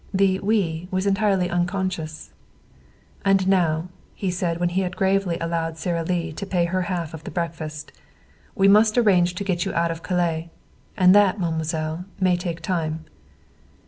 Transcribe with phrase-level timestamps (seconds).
[0.11, 2.31] The "we" was entirely unconscious.
[3.23, 7.13] "And now," he said, when he had gravely allowed Sara Lee to pay her half
[7.13, 7.91] of the breakfast,
[8.55, 10.49] "we must arrange to get you out of Calais.
[10.97, 13.05] And that, mademoiselle, may take time."